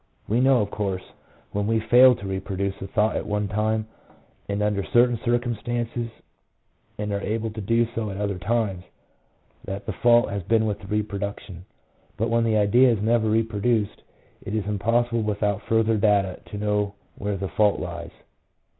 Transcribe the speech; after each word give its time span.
We 0.27 0.39
know, 0.41 0.63
of 0.63 0.71
course, 0.71 1.03
when 1.51 1.67
we 1.67 1.79
fail 1.79 2.15
to 2.15 2.25
reproduce 2.27 2.73
a 2.81 2.87
thought 2.87 3.15
at 3.15 3.27
one 3.27 3.47
time 3.47 3.87
and 4.49 4.63
under 4.63 4.83
certain 4.83 5.19
circumstances, 5.23 6.09
and 6.97 7.13
are 7.13 7.21
able 7.21 7.51
to 7.51 7.61
do 7.61 7.85
so 7.93 8.09
at 8.09 8.17
other 8.17 8.39
times, 8.39 8.83
that 9.63 9.85
the 9.85 9.93
fault 9.93 10.31
has 10.31 10.41
been 10.41 10.65
with 10.65 10.79
the 10.79 10.87
repro 10.87 11.19
duction; 11.19 11.65
but 12.17 12.31
when 12.31 12.43
the 12.45 12.57
idea 12.57 12.89
is 12.91 12.99
never 13.03 13.29
reproduced, 13.29 14.01
it 14.41 14.55
is 14.55 14.65
impossible 14.65 15.21
without 15.21 15.61
further 15.67 15.97
data 15.97 16.39
to 16.47 16.57
know 16.57 16.95
where 17.19 17.37
the 17.37 17.49
fault 17.49 17.79
lies. 17.79 18.09